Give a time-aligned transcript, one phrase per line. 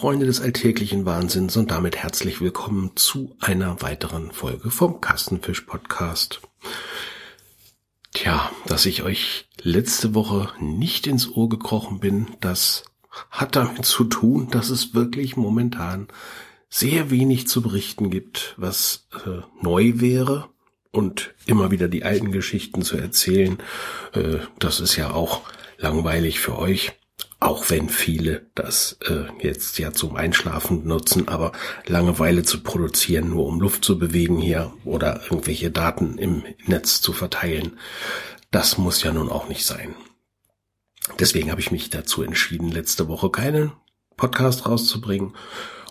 [0.00, 6.40] Freunde des alltäglichen Wahnsinns und damit herzlich willkommen zu einer weiteren Folge vom Kastenfisch Podcast.
[8.14, 12.84] Tja, dass ich euch letzte Woche nicht ins Ohr gekrochen bin, das
[13.30, 16.08] hat damit zu tun, dass es wirklich momentan
[16.70, 20.48] sehr wenig zu berichten gibt, was äh, neu wäre
[20.92, 23.58] und immer wieder die alten Geschichten zu erzählen.
[24.14, 25.42] Äh, das ist ja auch
[25.76, 26.92] langweilig für euch.
[27.40, 31.52] Auch wenn viele das äh, jetzt ja zum Einschlafen nutzen, aber
[31.86, 37.14] Langeweile zu produzieren, nur um Luft zu bewegen hier oder irgendwelche Daten im Netz zu
[37.14, 37.78] verteilen,
[38.50, 39.94] das muss ja nun auch nicht sein.
[41.18, 43.72] Deswegen habe ich mich dazu entschieden, letzte Woche keinen
[44.18, 45.34] Podcast rauszubringen.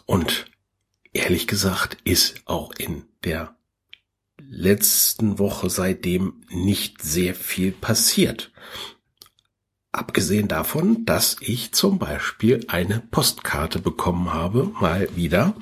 [0.05, 0.45] Und
[1.13, 3.55] ehrlich gesagt ist auch in der
[4.37, 8.51] letzten Woche seitdem nicht sehr viel passiert.
[9.91, 15.55] Abgesehen davon, dass ich zum Beispiel eine Postkarte bekommen habe, mal wieder.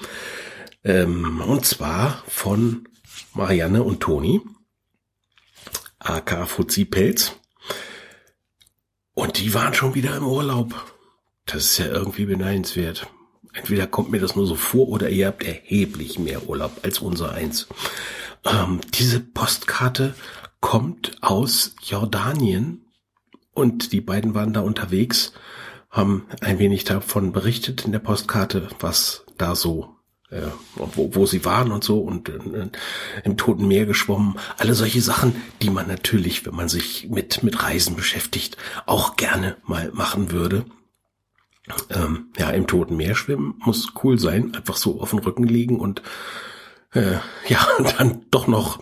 [0.83, 2.87] Ähm, und zwar von
[3.33, 4.41] Marianne und Toni,
[5.99, 7.33] aka Fuzzi Pelz.
[9.13, 10.93] Und die waren schon wieder im Urlaub.
[11.45, 13.07] Das ist ja irgendwie beneidenswert.
[13.53, 17.31] Entweder kommt mir das nur so vor oder ihr habt erheblich mehr Urlaub als unser
[17.31, 17.67] eins.
[18.45, 20.15] Ähm, diese Postkarte
[20.59, 22.86] kommt aus Jordanien
[23.57, 25.33] und die beiden waren da unterwegs,
[25.89, 29.95] haben ein wenig davon berichtet in der Postkarte, was da so,
[30.29, 30.41] äh,
[30.75, 32.69] wo, wo sie waren und so und äh,
[33.23, 34.37] im Toten Meer geschwommen.
[34.57, 39.57] Alle solche Sachen, die man natürlich, wenn man sich mit, mit Reisen beschäftigt, auch gerne
[39.63, 40.65] mal machen würde.
[41.89, 45.79] Ähm, ja, im Toten Meer schwimmen muss cool sein, einfach so auf dem Rücken liegen
[45.79, 46.01] und
[46.93, 48.79] äh, ja, dann doch noch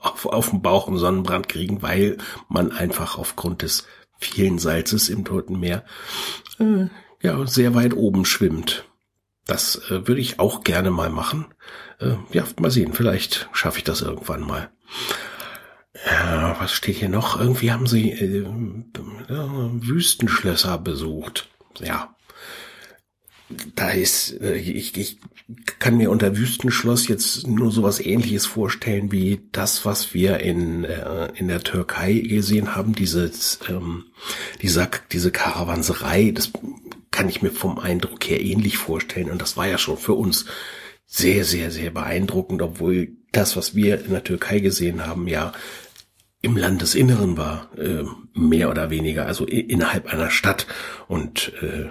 [0.00, 2.18] auf, auf dem Bauch einen Sonnenbrand kriegen, weil
[2.48, 3.86] man einfach aufgrund des
[4.18, 5.84] vielen Salzes im Toten Meer,
[6.58, 6.86] äh,
[7.22, 8.84] ja, sehr weit oben schwimmt.
[9.46, 11.46] Das äh, würde ich auch gerne mal machen.
[12.00, 14.70] Äh, ja, mal sehen, vielleicht schaffe ich das irgendwann mal.
[16.06, 17.40] Ja, was steht hier noch?
[17.40, 18.44] Irgendwie haben sie äh,
[19.26, 21.48] Wüstenschlösser besucht.
[21.80, 22.14] Ja,
[23.74, 25.18] da ist, äh, ich, ich
[25.78, 31.30] kann mir unter Wüstenschloss jetzt nur sowas ähnliches vorstellen wie das, was wir in, äh,
[31.34, 34.06] in der Türkei gesehen haben, dieses, ähm,
[34.62, 36.52] diese, diese Karawanserei, das
[37.10, 39.30] kann ich mir vom Eindruck her ähnlich vorstellen.
[39.30, 40.46] Und das war ja schon für uns
[41.06, 45.52] sehr, sehr, sehr beeindruckend, obwohl das, was wir in der Türkei gesehen haben, ja
[46.40, 50.66] im Landesinneren war, äh, mehr oder weniger, also innerhalb einer Stadt.
[51.08, 51.86] Und äh,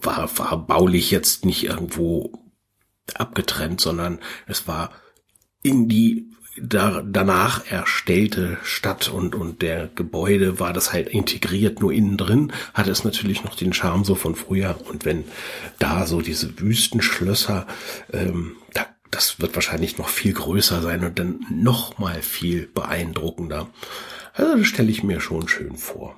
[0.00, 2.32] war, war baulich jetzt nicht irgendwo
[3.14, 4.90] abgetrennt, sondern es war
[5.62, 6.30] in die
[6.60, 12.52] da, danach erstellte Stadt und, und der Gebäude war das halt integriert, nur innen drin
[12.74, 15.24] hatte es natürlich noch den Charme so von früher und wenn
[15.78, 17.66] da so diese Wüstenschlösser,
[18.12, 23.70] ähm, da, das wird wahrscheinlich noch viel größer sein und dann noch mal viel beeindruckender.
[24.34, 26.16] Also das stelle ich mir schon schön vor.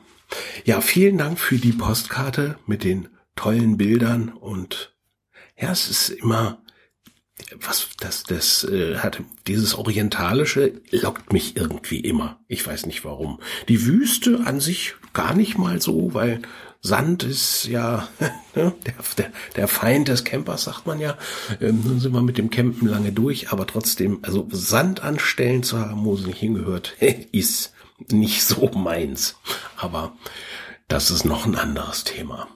[0.64, 3.08] Ja, vielen Dank für die Postkarte mit den
[3.40, 4.94] tollen Bildern und
[5.58, 6.62] ja, es ist immer
[7.58, 12.38] was das das äh, hat dieses orientalische lockt mich irgendwie immer.
[12.48, 13.40] Ich weiß nicht warum.
[13.66, 16.42] Die Wüste an sich gar nicht mal so, weil
[16.82, 18.08] Sand ist ja
[18.54, 21.16] ne, der, der, der Feind des Campers, sagt man ja.
[21.62, 25.78] Ähm, nun sind wir mit dem Campen lange durch, aber trotzdem, also Sand anstellen zu
[25.78, 26.94] haben, wo es nicht hingehört,
[27.32, 27.72] ist
[28.10, 29.36] nicht so meins.
[29.78, 30.12] Aber
[30.88, 32.46] das ist noch ein anderes Thema.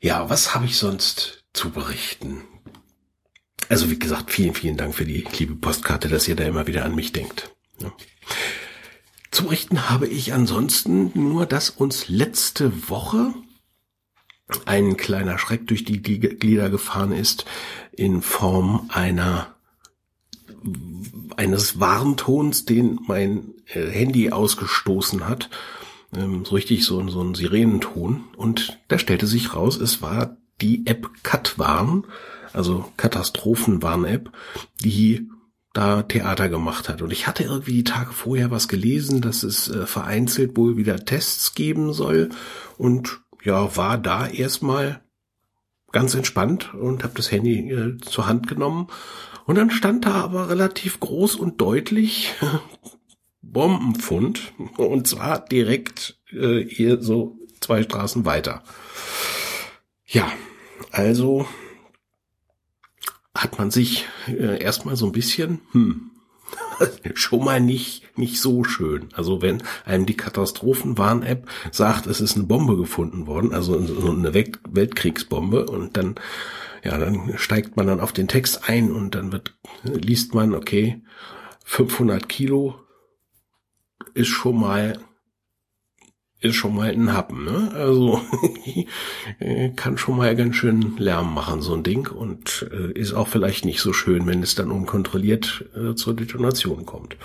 [0.00, 2.42] Ja, was habe ich sonst zu berichten?
[3.68, 6.84] Also wie gesagt, vielen, vielen Dank für die liebe Postkarte, dass ihr da immer wieder
[6.84, 7.54] an mich denkt.
[7.78, 7.92] Ja.
[9.30, 13.34] Zu berichten habe ich ansonsten nur, dass uns letzte Woche
[14.64, 17.44] ein kleiner Schreck durch die Glieder gefahren ist
[17.92, 19.54] in Form einer
[21.36, 25.48] eines Warntons, den mein äh, Handy ausgestoßen hat
[26.14, 28.24] ähm, so richtig so, so ein Sirenenton.
[28.36, 32.04] Und da stellte sich raus, es war die App Katwarn,
[32.52, 34.30] also Katastrophenwarn-App,
[34.80, 35.28] die
[35.72, 37.00] da Theater gemacht hat.
[37.00, 41.04] Und ich hatte irgendwie die Tage vorher was gelesen, dass es äh, vereinzelt wohl wieder
[41.04, 42.30] Tests geben soll.
[42.76, 45.00] Und ja, war da erstmal
[45.92, 48.88] ganz entspannt und habe das Handy äh, zur Hand genommen.
[49.46, 52.34] Und dann stand da aber relativ groß und deutlich
[53.42, 58.62] Bombenfund und zwar direkt äh, hier so zwei Straßen weiter.
[60.06, 60.30] Ja,
[60.90, 61.46] also
[63.34, 66.10] hat man sich äh, erstmal so ein bisschen, hm,
[67.14, 69.08] schon mal nicht, nicht so schön.
[69.14, 74.34] Also wenn einem die Katastrophenwarn-App sagt, es ist eine Bombe gefunden worden, also so eine
[74.34, 76.16] Weltkriegsbombe und dann,
[76.82, 79.54] ja, dann steigt man dann auf den Text ein und dann wird,
[79.84, 81.02] liest man, okay,
[81.64, 82.80] 500 Kilo
[84.14, 84.98] ist schon mal
[86.40, 87.70] ist schon mal ein Happen, ne?
[87.74, 88.20] Also
[89.76, 92.08] kann schon mal ganz schön Lärm machen, so ein Ding.
[92.08, 96.86] Und äh, ist auch vielleicht nicht so schön, wenn es dann unkontrolliert äh, zur Detonation
[96.86, 97.16] kommt.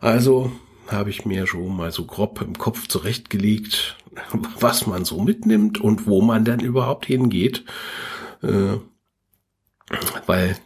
[0.00, 0.50] Also
[0.88, 3.96] habe ich mir schon mal so grob im Kopf zurechtgelegt,
[4.58, 7.64] was man so mitnimmt und wo man dann überhaupt hingeht.
[8.42, 8.78] Äh,
[10.26, 10.56] weil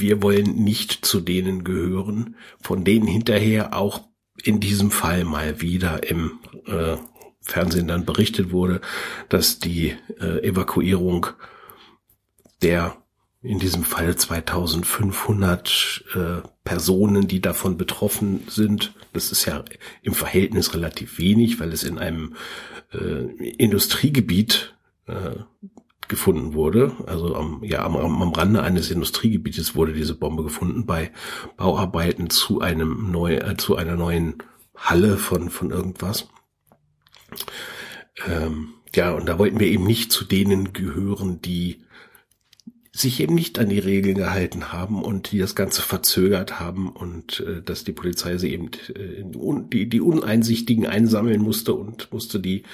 [0.00, 4.02] wir wollen nicht zu denen gehören, von denen hinterher auch
[4.42, 6.96] in diesem Fall mal wieder im äh,
[7.40, 8.80] Fernsehen dann berichtet wurde,
[9.28, 11.28] dass die äh, Evakuierung
[12.62, 12.96] der
[13.40, 18.94] in diesem Fall 2500 äh, Personen, die davon betroffen sind.
[19.12, 19.64] Das ist ja
[20.02, 22.34] im Verhältnis relativ wenig, weil es in einem
[22.92, 23.24] äh,
[23.56, 25.36] Industriegebiet äh,
[26.08, 26.92] gefunden wurde.
[27.06, 31.12] Also am, ja, am, am Rande eines Industriegebietes wurde diese Bombe gefunden bei
[31.56, 34.34] Bauarbeiten zu einem neu, äh, zu einer neuen
[34.74, 36.28] Halle von, von irgendwas.
[38.26, 41.84] Ähm, ja, und da wollten wir eben nicht zu denen gehören, die
[42.92, 47.40] sich eben nicht an die Regeln gehalten haben und die das Ganze verzögert haben und
[47.40, 49.22] äh, dass die Polizei sie eben äh,
[49.72, 52.64] die, die Uneinsichtigen einsammeln musste und musste die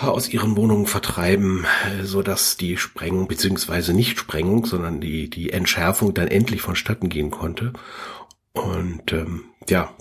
[0.00, 5.50] aus ihren Wohnungen vertreiben, äh, so dass die Sprengung beziehungsweise nicht Sprengung, sondern die die
[5.50, 7.72] Entschärfung dann endlich vonstatten gehen konnte.
[8.52, 9.94] Und ähm, ja,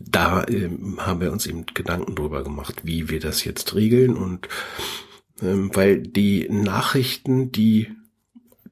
[0.00, 4.48] da ähm, haben wir uns eben Gedanken drüber gemacht, wie wir das jetzt regeln und
[5.40, 7.88] ähm, weil die Nachrichten, die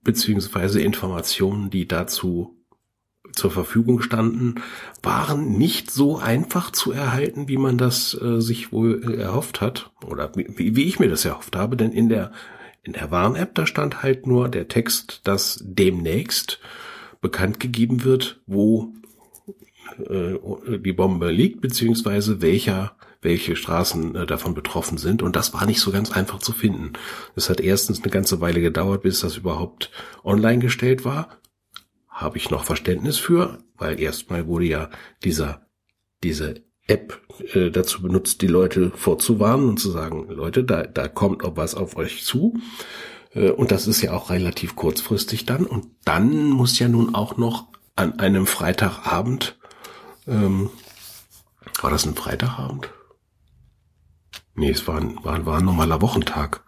[0.02, 2.59] beziehungsweise Informationen, die dazu
[3.32, 4.56] zur Verfügung standen,
[5.02, 9.90] waren nicht so einfach zu erhalten, wie man das äh, sich wohl äh, erhofft hat
[10.06, 12.32] oder wie, wie ich mir das erhofft habe, denn in der
[12.82, 16.60] in der Warn-App da stand halt nur der Text, dass demnächst
[17.20, 18.94] bekannt gegeben wird, wo
[20.08, 20.38] äh,
[20.78, 25.22] die Bombe liegt beziehungsweise welcher welche Straßen äh, davon betroffen sind.
[25.22, 26.94] Und das war nicht so ganz einfach zu finden.
[27.36, 29.90] Es hat erstens eine ganze Weile gedauert, bis das überhaupt
[30.24, 31.39] online gestellt war
[32.10, 34.90] habe ich noch Verständnis für, weil erstmal wurde ja
[35.24, 35.66] dieser,
[36.22, 37.20] diese App
[37.54, 41.74] äh, dazu benutzt, die Leute vorzuwarnen und zu sagen, Leute, da, da kommt auch was
[41.74, 42.58] auf euch zu.
[43.32, 45.64] Äh, und das ist ja auch relativ kurzfristig dann.
[45.64, 49.58] Und dann muss ja nun auch noch an einem Freitagabend,
[50.26, 50.70] ähm,
[51.80, 52.90] war das ein Freitagabend?
[54.54, 56.64] Nee, es war ein, war, war ein normaler Wochentag.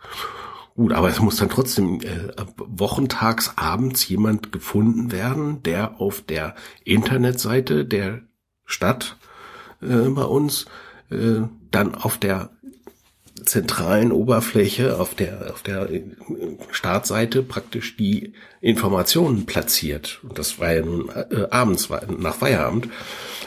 [0.74, 6.54] Gut, aber es muss dann trotzdem äh, wochentags abends jemand gefunden werden, der auf der
[6.84, 8.22] Internetseite der
[8.64, 9.18] Stadt
[9.82, 10.66] äh, bei uns
[11.10, 12.50] äh, dann auf der
[13.44, 16.04] zentralen Oberfläche, auf der auf der äh,
[16.70, 20.20] Startseite praktisch die Informationen platziert.
[20.22, 22.88] Und das war ja nun äh, abends nach Feierabend,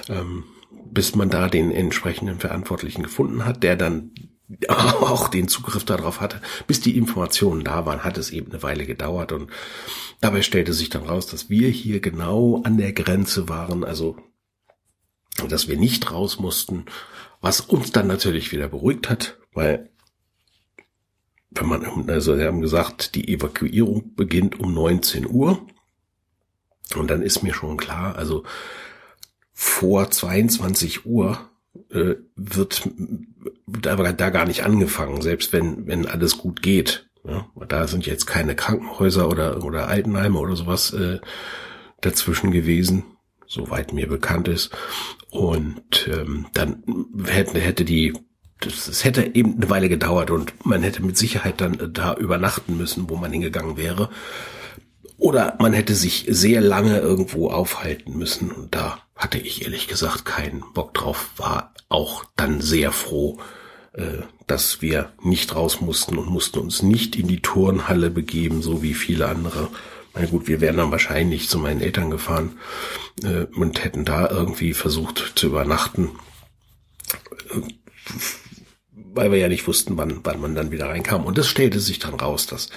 [0.10, 0.44] ähm,
[0.92, 4.12] bis man da den entsprechenden Verantwortlichen gefunden hat, der dann
[4.68, 6.42] auch den Zugriff darauf hatte.
[6.68, 9.50] Bis die Informationen da waren, hat es eben eine Weile gedauert und
[10.22, 14.18] dabei stellte sich dann raus, dass wir hier genau an der Grenze waren, also
[15.50, 16.86] dass wir nicht raus mussten,
[17.42, 19.90] was uns dann natürlich wieder beruhigt hat, weil
[21.52, 25.66] wenn man, also sie haben gesagt, die Evakuierung beginnt um 19 Uhr
[26.96, 28.44] und dann ist mir schon klar, also
[29.54, 31.50] vor 22 Uhr
[31.90, 32.90] äh, wird
[33.67, 37.10] da, da gar nicht angefangen, selbst wenn, wenn alles gut geht.
[37.24, 37.48] Ja?
[37.67, 41.19] Da sind jetzt keine Krankenhäuser oder, oder Altenheime oder sowas äh,
[42.01, 43.03] dazwischen gewesen,
[43.48, 44.72] soweit mir bekannt ist.
[45.31, 46.84] Und ähm, dann
[47.25, 48.13] hätte, hätte die
[48.60, 52.77] das, das hätte eben eine Weile gedauert und man hätte mit Sicherheit dann da übernachten
[52.77, 54.10] müssen, wo man hingegangen wäre.
[55.17, 60.25] Oder man hätte sich sehr lange irgendwo aufhalten müssen und da hatte ich ehrlich gesagt
[60.25, 63.39] keinen Bock drauf, war auch dann sehr froh,
[63.93, 68.84] äh, dass wir nicht raus mussten und mussten uns nicht in die Turnhalle begeben, so
[68.84, 69.69] wie viele andere.
[70.13, 72.57] Na gut, wir wären dann wahrscheinlich zu meinen Eltern gefahren
[73.24, 76.12] äh, und hätten da irgendwie versucht zu übernachten,
[77.51, 77.62] äh,
[78.93, 81.25] weil wir ja nicht wussten, wann, wann man dann wieder reinkam.
[81.25, 82.69] Und es stellte sich dann raus, dass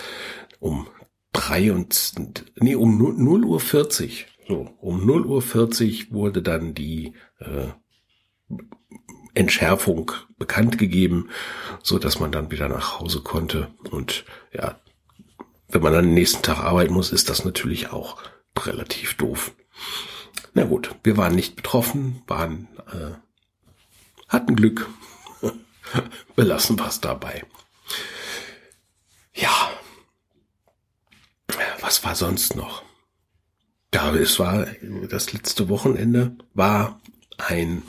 [0.61, 0.87] um
[1.33, 2.15] drei und
[2.57, 7.69] nee, um 0 Uhr 40 so, um 0 Uhr 40 wurde dann die äh,
[9.35, 11.29] Entschärfung bekannt gegeben,
[11.83, 13.69] so dass man dann wieder nach Hause konnte.
[13.91, 14.81] Und ja,
[15.69, 18.17] wenn man dann den nächsten Tag arbeiten muss, ist das natürlich auch
[18.59, 19.53] relativ doof.
[20.55, 23.13] Na gut, wir waren nicht betroffen, waren, äh,
[24.29, 24.89] hatten Glück.
[26.37, 27.45] Belassen wir es dabei.
[29.35, 29.71] Ja.
[31.81, 32.83] Was war sonst noch?
[33.95, 34.67] Ja, es war
[35.09, 37.00] das letzte Wochenende war
[37.38, 37.83] ein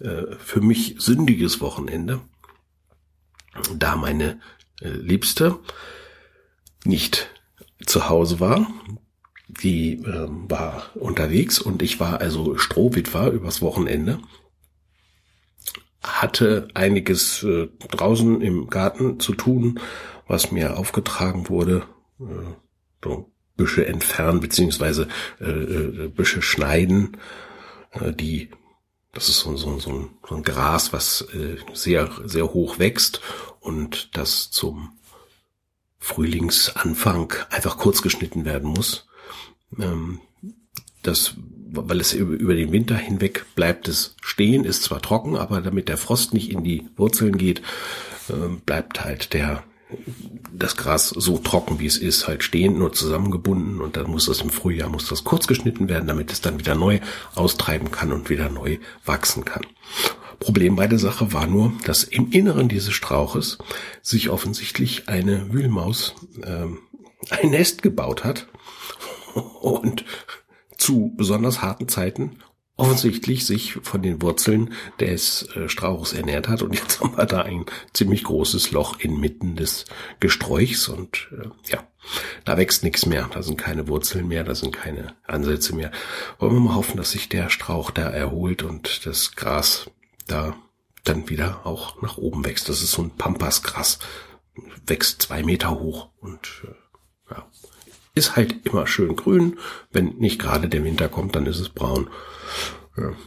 [0.00, 2.20] äh, für mich sündiges Wochenende,
[3.74, 4.40] da meine
[4.80, 5.58] äh, Liebste
[6.84, 7.30] nicht
[7.86, 8.66] zu Hause war.
[9.48, 14.18] Die äh, war unterwegs und ich war also Strohwitwer übers Wochenende.
[16.02, 19.80] Hatte einiges äh, draußen im Garten zu tun,
[20.26, 21.86] was mir aufgetragen wurde.
[22.20, 22.63] Äh,
[23.04, 25.08] so Büsche entfernen beziehungsweise
[25.40, 27.16] äh, äh, Büsche schneiden,
[27.92, 28.50] äh, die
[29.12, 33.20] das ist so, so, so, ein, so ein Gras, was äh, sehr sehr hoch wächst
[33.60, 34.98] und das zum
[36.00, 39.06] Frühlingsanfang einfach kurz geschnitten werden muss.
[39.78, 40.20] Ähm,
[41.02, 41.34] das,
[41.70, 45.96] weil es über den Winter hinweg bleibt es stehen, ist zwar trocken, aber damit der
[45.96, 47.62] Frost nicht in die Wurzeln geht,
[48.28, 49.64] äh, bleibt halt der
[50.52, 54.40] das Gras so trocken wie es ist, halt stehend nur zusammengebunden und dann muss das
[54.40, 57.00] im Frühjahr, muss das kurz geschnitten werden, damit es dann wieder neu
[57.34, 59.66] austreiben kann und wieder neu wachsen kann.
[60.40, 63.58] Problem bei der Sache war nur, dass im Inneren dieses Strauches
[64.02, 66.80] sich offensichtlich eine Wühlmaus ähm,
[67.30, 68.46] ein Nest gebaut hat
[69.60, 70.04] und
[70.76, 72.38] zu besonders harten Zeiten
[72.76, 76.62] offensichtlich sich von den Wurzeln des äh, Strauches ernährt hat.
[76.62, 79.84] Und jetzt haben wir da ein ziemlich großes Loch inmitten des
[80.20, 81.86] Gesträuchs und äh, ja,
[82.44, 83.30] da wächst nichts mehr.
[83.32, 85.92] Da sind keine Wurzeln mehr, da sind keine Ansätze mehr.
[86.38, 89.90] Wollen wir mal hoffen, dass sich der Strauch da erholt und das Gras
[90.26, 90.56] da
[91.04, 92.68] dann wieder auch nach oben wächst.
[92.68, 93.98] Das ist so ein Pampasgras,
[94.86, 97.46] wächst zwei Meter hoch und äh, ja,
[98.14, 99.58] ist halt immer schön grün.
[99.90, 102.08] Wenn nicht gerade der Winter kommt, dann ist es braun.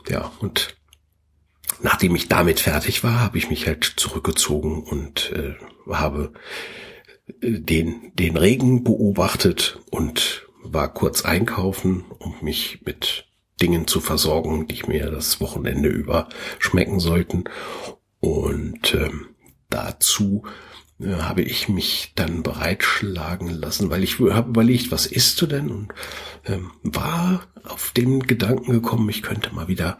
[0.07, 0.77] Ja, und
[1.81, 5.55] nachdem ich damit fertig war, habe ich mich halt zurückgezogen und äh,
[5.93, 6.33] habe
[7.41, 13.25] äh, den, den Regen beobachtet und war kurz einkaufen, um mich mit
[13.61, 16.29] Dingen zu versorgen, die mir das Wochenende über
[16.59, 17.45] schmecken sollten.
[18.19, 19.27] Und ähm,
[19.69, 20.43] dazu
[20.99, 25.69] äh, habe ich mich dann bereitschlagen lassen, weil ich habe überlegt, was isst du denn?
[25.69, 25.93] Und
[26.45, 29.97] ähm, war auf den Gedanken gekommen, ich könnte mal wieder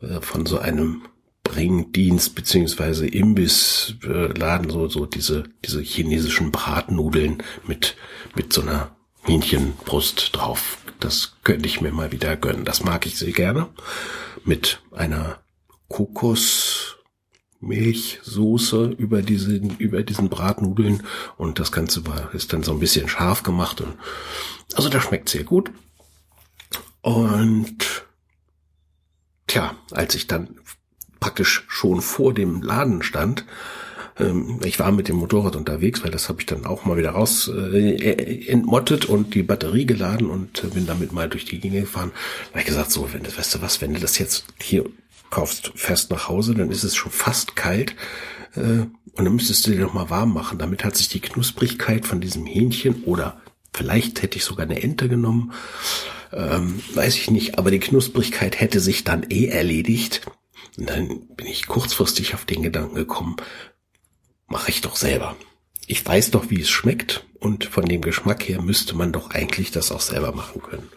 [0.00, 1.02] äh, von so einem
[1.44, 7.96] Bringdienst beziehungsweise Imbissladen so so diese diese chinesischen Bratnudeln mit
[8.34, 10.78] mit so einer Hähnchenbrust drauf.
[11.00, 12.64] Das könnte ich mir mal wieder gönnen.
[12.64, 13.68] Das mag ich sehr gerne
[14.44, 15.40] mit einer
[15.88, 16.97] Kokos
[17.60, 21.02] Milchsoße über diesen, über diesen Bratnudeln
[21.36, 23.94] und das Ganze war, ist dann so ein bisschen scharf gemacht und,
[24.74, 25.70] also das schmeckt sehr gut.
[27.00, 28.04] Und,
[29.46, 30.56] tja, als ich dann
[31.20, 33.44] praktisch schon vor dem Laden stand,
[34.18, 37.10] ähm, ich war mit dem Motorrad unterwegs, weil das habe ich dann auch mal wieder
[37.10, 42.12] raus äh, entmottet und die Batterie geladen und bin damit mal durch die Gänge gefahren.
[42.46, 44.84] Da habe ich gesagt, so, wenn weißt du was, wenn du das jetzt hier
[45.30, 47.94] kaufst fest nach Hause, dann ist es schon fast kalt.
[48.54, 48.86] Äh,
[49.18, 50.58] und dann müsstest du dir noch mal warm machen.
[50.58, 53.40] Damit hat sich die Knusprigkeit von diesem Hähnchen oder
[53.74, 55.52] vielleicht hätte ich sogar eine Ente genommen,
[56.32, 60.22] ähm, weiß ich nicht, aber die Knusprigkeit hätte sich dann eh erledigt.
[60.76, 63.36] Und dann bin ich kurzfristig auf den Gedanken gekommen,
[64.46, 65.36] mache ich doch selber.
[65.86, 69.70] Ich weiß doch, wie es schmeckt und von dem Geschmack her müsste man doch eigentlich
[69.70, 70.88] das auch selber machen können.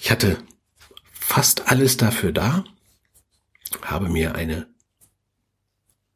[0.00, 0.38] Ich hatte
[1.12, 2.64] fast alles dafür da,
[3.82, 4.68] habe mir eine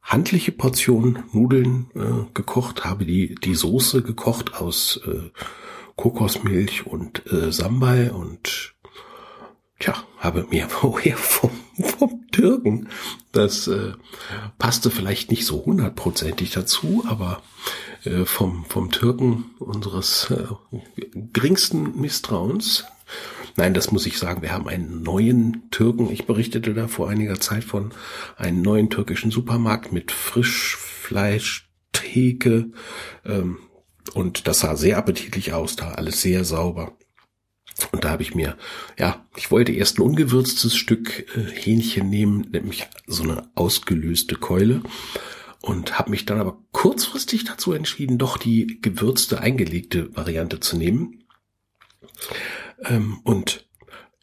[0.03, 5.31] handliche Portion Nudeln äh, gekocht, habe die, die Soße gekocht aus äh,
[5.97, 8.74] Kokosmilch und äh, Sambal und
[9.79, 11.51] tja, habe mir vorher vom,
[11.99, 12.89] vom Türken,
[13.33, 13.93] das äh,
[14.59, 17.43] passte vielleicht nicht so hundertprozentig dazu, aber
[18.05, 20.47] äh, vom, vom Türken unseres äh,
[21.33, 22.85] geringsten Misstrauens
[23.57, 24.43] Nein, das muss ich sagen.
[24.43, 26.11] Wir haben einen neuen Türken.
[26.11, 27.93] Ich berichtete da vor einiger Zeit von
[28.37, 32.71] einem neuen türkischen Supermarkt mit Frischfleisch, Theke.
[33.25, 33.59] Ähm,
[34.13, 36.97] und das sah sehr appetitlich aus, da alles sehr sauber.
[37.91, 38.57] Und da habe ich mir,
[38.99, 44.83] ja, ich wollte erst ein ungewürztes Stück äh, Hähnchen nehmen, nämlich so eine ausgelöste Keule.
[45.61, 51.25] Und habe mich dann aber kurzfristig dazu entschieden, doch die gewürzte, eingelegte Variante zu nehmen.
[52.85, 53.67] Ähm, und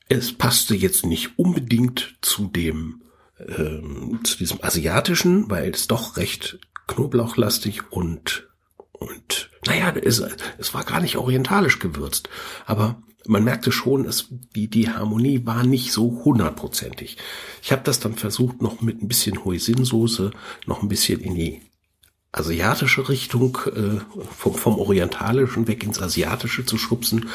[0.08, 3.02] es passte jetzt nicht unbedingt zu dem,
[3.40, 8.48] ähm, zu diesem asiatischen, weil es doch recht knoblauchlastig und
[8.92, 10.24] und naja, es,
[10.60, 12.30] es war gar nicht orientalisch gewürzt.
[12.68, 17.18] Aber man merkte schon, es, die, die Harmonie war nicht so hundertprozentig.
[17.62, 20.32] Ich habe das dann versucht, noch mit ein bisschen Hoisinsoße,
[20.66, 21.62] noch ein bisschen in die
[22.32, 24.00] asiatische Richtung, äh,
[24.38, 27.30] vom, vom Orientalischen weg ins Asiatische zu schubsen.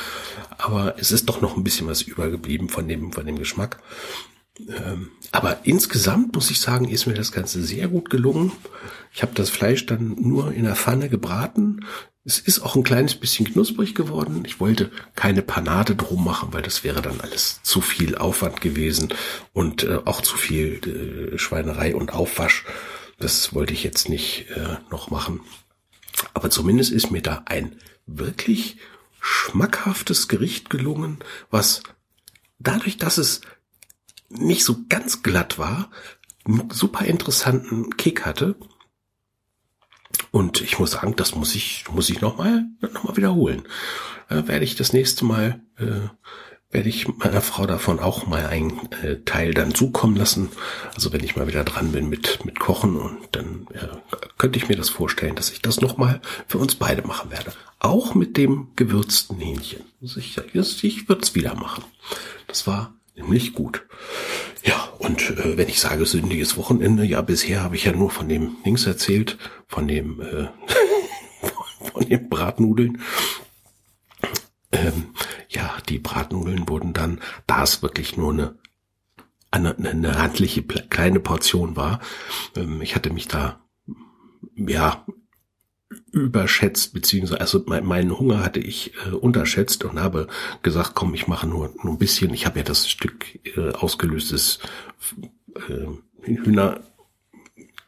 [0.58, 3.82] Aber es ist doch noch ein bisschen was übergeblieben von dem, von dem Geschmack.
[4.58, 8.52] Ähm, aber insgesamt muss ich sagen, ist mir das Ganze sehr gut gelungen.
[9.12, 11.84] Ich habe das Fleisch dann nur in der Pfanne gebraten.
[12.28, 14.42] Es ist auch ein kleines bisschen knusprig geworden.
[14.44, 19.14] Ich wollte keine Panade drum machen, weil das wäre dann alles zu viel Aufwand gewesen
[19.52, 22.64] und äh, auch zu viel äh, Schweinerei und Aufwasch.
[23.20, 25.40] Das wollte ich jetzt nicht äh, noch machen.
[26.34, 28.78] Aber zumindest ist mir da ein wirklich
[29.20, 31.20] schmackhaftes Gericht gelungen,
[31.52, 31.84] was
[32.58, 33.42] dadurch, dass es
[34.28, 35.92] nicht so ganz glatt war,
[36.44, 38.56] einen super interessanten Kick hatte.
[40.36, 43.62] Und ich muss sagen, das muss ich, muss ich nochmal, noch mal wiederholen.
[44.28, 46.10] Äh, werde ich das nächste Mal, äh,
[46.70, 50.50] werde ich meiner Frau davon auch mal einen äh, Teil dann zukommen lassen.
[50.94, 53.88] Also wenn ich mal wieder dran bin mit, mit Kochen und dann äh,
[54.36, 57.54] könnte ich mir das vorstellen, dass ich das nochmal für uns beide machen werde.
[57.78, 59.84] Auch mit dem gewürzten Hähnchen.
[60.02, 61.82] Also ich, ich würde es wieder machen.
[62.46, 63.86] Das war nämlich gut.
[64.98, 68.56] Und äh, wenn ich sage sündiges Wochenende, ja, bisher habe ich ja nur von dem
[68.64, 69.38] Dings erzählt,
[69.68, 70.48] von dem, äh,
[71.92, 73.00] von den Bratnudeln.
[74.72, 75.14] Ähm,
[75.48, 78.58] ja, die Bratnudeln wurden dann, da es wirklich nur eine,
[79.50, 82.00] eine, eine handliche kleine Portion war,
[82.56, 83.60] ähm, ich hatte mich da,
[84.56, 85.06] ja,
[86.10, 90.26] überschätzt, beziehungsweise also meinen Hunger hatte ich äh, unterschätzt und habe
[90.62, 92.34] gesagt, komm, ich mache nur, nur ein bisschen.
[92.34, 94.58] Ich habe ja das Stück äh, ausgelöstes
[95.68, 95.86] äh,
[96.22, 96.80] Hühner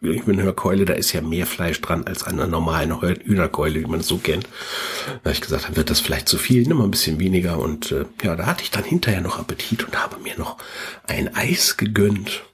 [0.00, 4.06] Hühnerkeule, da ist ja mehr Fleisch dran als an einer normalen Hühnerkeule, wie man es
[4.06, 4.44] so kennt.
[5.06, 7.58] Da habe ich gesagt, dann wird das vielleicht zu viel, nimm mal ein bisschen weniger.
[7.58, 10.58] Und äh, ja, da hatte ich dann hinterher noch Appetit und habe mir noch
[11.04, 12.44] ein Eis gegönnt.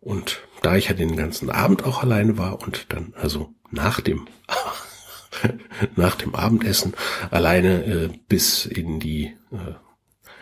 [0.00, 4.26] Und da ich ja den ganzen Abend auch alleine war und dann also nach dem
[5.96, 6.94] nach dem Abendessen
[7.30, 9.74] alleine äh, bis in die äh,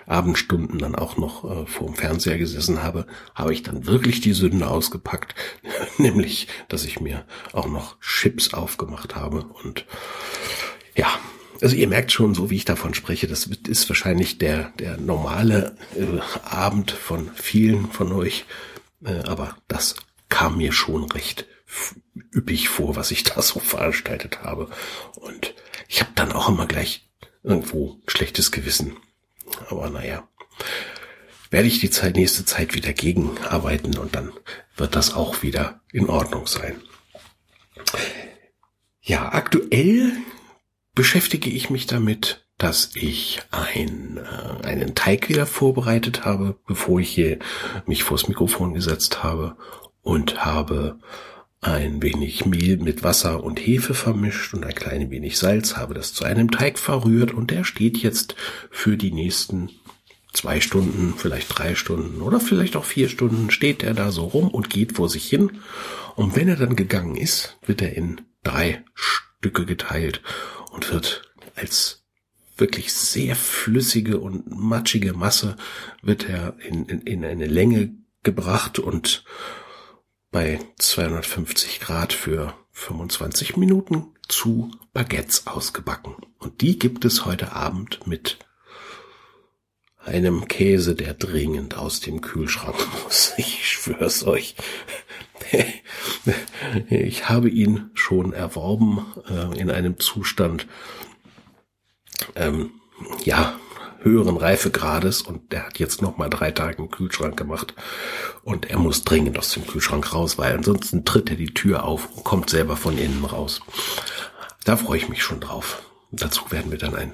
[0.06, 4.32] Abendstunden dann auch noch äh, vor dem Fernseher gesessen habe, habe ich dann wirklich die
[4.32, 5.34] Sünde ausgepackt,
[5.98, 9.84] nämlich, dass ich mir auch noch Chips aufgemacht habe und
[10.96, 11.08] ja,
[11.60, 15.76] also ihr merkt schon, so wie ich davon spreche, das ist wahrscheinlich der, der normale
[15.96, 18.46] äh, Abend von vielen von euch,
[19.04, 19.96] äh, aber das
[20.28, 21.46] kam mir schon recht
[22.34, 24.70] üppig vor, was ich da so veranstaltet habe.
[25.16, 25.54] Und
[25.88, 27.08] ich habe dann auch immer gleich
[27.42, 28.96] irgendwo schlechtes Gewissen.
[29.68, 30.28] Aber naja,
[31.50, 34.32] werde ich die Zeit, nächste Zeit wieder gegenarbeiten und dann
[34.76, 36.82] wird das auch wieder in Ordnung sein.
[39.00, 40.12] Ja, aktuell
[40.94, 47.08] beschäftige ich mich damit, dass ich ein, äh, einen Teig wieder vorbereitet habe, bevor ich
[47.08, 47.38] hier
[47.86, 49.56] mich vors Mikrofon gesetzt habe
[50.02, 50.98] und habe
[51.60, 56.14] ein wenig Mehl mit Wasser und Hefe vermischt und ein klein wenig Salz, habe das
[56.14, 58.36] zu einem Teig verrührt und der steht jetzt
[58.70, 59.70] für die nächsten
[60.32, 64.48] zwei Stunden, vielleicht drei Stunden oder vielleicht auch vier Stunden steht er da so rum
[64.48, 65.58] und geht vor sich hin.
[66.14, 70.22] Und wenn er dann gegangen ist, wird er in drei Stücke geteilt
[70.70, 71.22] und wird
[71.56, 72.04] als
[72.56, 75.56] wirklich sehr flüssige und matschige Masse
[76.02, 79.24] wird er in, in, in eine Länge gebracht und
[80.38, 86.14] bei 250 Grad für 25 Minuten zu Baguettes ausgebacken.
[86.38, 88.38] Und die gibt es heute Abend mit
[89.96, 93.32] einem Käse, der dringend aus dem Kühlschrank muss.
[93.36, 94.54] Ich schwör's euch.
[96.88, 100.66] Ich habe ihn schon erworben äh, in einem Zustand,
[102.36, 102.72] ähm,
[103.24, 103.57] ja,
[104.00, 107.74] höheren Reifegrades und der hat jetzt noch mal drei Tage im Kühlschrank gemacht
[108.42, 112.08] und er muss dringend aus dem Kühlschrank raus, weil ansonsten tritt er die Tür auf
[112.14, 113.60] und kommt selber von innen raus.
[114.64, 115.82] Da freue ich mich schon drauf.
[116.10, 117.12] Dazu werden wir dann ein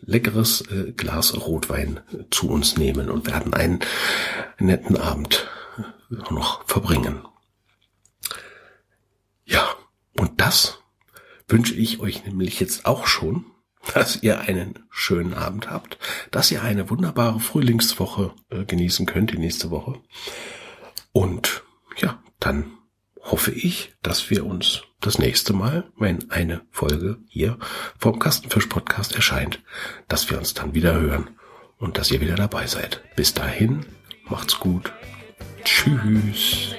[0.00, 3.80] leckeres äh, Glas Rotwein zu uns nehmen und werden einen
[4.58, 5.48] netten Abend
[6.08, 7.22] noch verbringen.
[9.44, 9.68] Ja,
[10.16, 10.78] und das
[11.48, 13.46] wünsche ich euch nämlich jetzt auch schon
[13.94, 15.98] dass ihr einen schönen Abend habt,
[16.30, 20.00] dass ihr eine wunderbare Frühlingswoche äh, genießen könnt, die nächste Woche.
[21.12, 21.62] Und
[21.96, 22.72] ja, dann
[23.22, 27.58] hoffe ich, dass wir uns das nächste Mal, wenn eine Folge hier
[27.98, 29.62] vom Kastenfisch Podcast erscheint,
[30.08, 31.30] dass wir uns dann wieder hören
[31.78, 33.02] und dass ihr wieder dabei seid.
[33.16, 33.86] Bis dahin,
[34.24, 34.92] macht's gut.
[35.64, 36.74] Tschüss.